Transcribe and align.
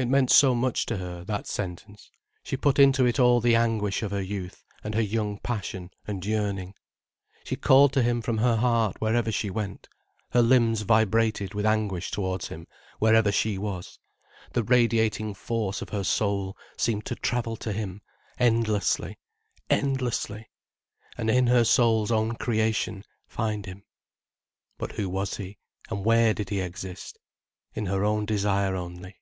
It 0.00 0.06
meant 0.06 0.30
so 0.30 0.54
much 0.54 0.86
to 0.86 0.98
her, 0.98 1.24
that 1.24 1.48
sentence—she 1.48 2.56
put 2.58 2.78
into 2.78 3.04
it 3.04 3.18
all 3.18 3.40
the 3.40 3.56
anguish 3.56 4.04
of 4.04 4.12
her 4.12 4.22
youth 4.22 4.62
and 4.84 4.94
her 4.94 5.02
young 5.02 5.38
passion 5.40 5.90
and 6.06 6.24
yearning. 6.24 6.74
She 7.42 7.56
called 7.56 7.92
to 7.94 8.02
him 8.04 8.22
from 8.22 8.38
her 8.38 8.54
heart 8.54 9.00
wherever 9.00 9.32
she 9.32 9.50
went, 9.50 9.88
her 10.30 10.40
limbs 10.40 10.82
vibrated 10.82 11.52
with 11.52 11.66
anguish 11.66 12.12
towards 12.12 12.46
him 12.46 12.68
wherever 13.00 13.32
she 13.32 13.58
was, 13.58 13.98
the 14.52 14.62
radiating 14.62 15.34
force 15.34 15.82
of 15.82 15.88
her 15.88 16.04
soul 16.04 16.56
seemed 16.76 17.04
to 17.06 17.16
travel 17.16 17.56
to 17.56 17.72
him, 17.72 18.00
endlessly, 18.38 19.18
endlessly, 19.68 20.48
and 21.16 21.28
in 21.28 21.48
her 21.48 21.64
soul's 21.64 22.12
own 22.12 22.36
creation, 22.36 23.02
find 23.26 23.66
him. 23.66 23.82
But 24.78 24.92
who 24.92 25.08
was 25.08 25.38
he, 25.38 25.58
and 25.90 26.04
where 26.04 26.34
did 26.34 26.50
he 26.50 26.60
exist? 26.60 27.18
In 27.74 27.86
her 27.86 28.04
own 28.04 28.26
desire 28.26 28.76
only. 28.76 29.16